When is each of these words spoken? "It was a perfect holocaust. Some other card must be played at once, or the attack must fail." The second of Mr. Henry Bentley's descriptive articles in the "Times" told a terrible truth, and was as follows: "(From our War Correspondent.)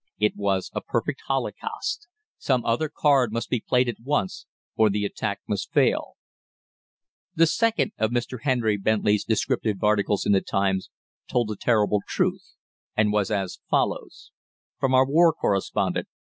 "It 0.17 0.35
was 0.35 0.71
a 0.73 0.81
perfect 0.81 1.21
holocaust. 1.27 2.07
Some 2.39 2.65
other 2.65 2.89
card 2.89 3.31
must 3.31 3.51
be 3.51 3.59
played 3.61 3.87
at 3.87 3.99
once, 4.01 4.47
or 4.75 4.89
the 4.89 5.05
attack 5.05 5.41
must 5.47 5.71
fail." 5.71 6.15
The 7.35 7.45
second 7.45 7.91
of 7.99 8.09
Mr. 8.09 8.39
Henry 8.41 8.77
Bentley's 8.77 9.23
descriptive 9.23 9.83
articles 9.83 10.25
in 10.25 10.31
the 10.31 10.41
"Times" 10.41 10.89
told 11.29 11.51
a 11.51 11.55
terrible 11.55 12.01
truth, 12.07 12.55
and 12.97 13.13
was 13.13 13.29
as 13.29 13.59
follows: 13.69 14.31
"(From 14.79 14.95
our 14.95 15.05
War 15.05 15.33
Correspondent.) 15.33 16.07